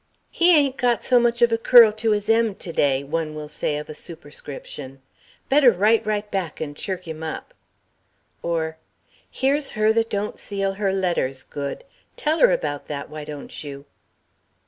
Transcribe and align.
("He 0.31 0.57
ain't 0.57 0.77
got 0.77 1.03
so 1.03 1.19
much 1.19 1.43
of 1.43 1.51
a 1.51 1.59
curl 1.59 1.91
to 1.91 2.09
his 2.09 2.27
M 2.27 2.55
to 2.55 2.73
day," 2.73 3.03
one 3.03 3.35
will 3.35 3.47
say 3.47 3.77
of 3.77 3.87
a 3.87 3.93
superscription. 3.93 4.99
"Better 5.47 5.69
write 5.69 6.03
right 6.07 6.31
back 6.31 6.59
and 6.59 6.75
chirk 6.75 7.07
'im 7.07 7.21
up." 7.21 7.53
Or, 8.41 8.79
"Here's 9.29 9.69
Her 9.77 9.93
that 9.93 10.09
don't 10.09 10.39
seal 10.39 10.71
her 10.71 10.91
letters 10.91 11.43
good. 11.43 11.83
Tell 12.17 12.39
her 12.39 12.51
about 12.51 12.87
that, 12.87 13.11
why 13.11 13.25
don't 13.25 13.63
you?" 13.63 13.85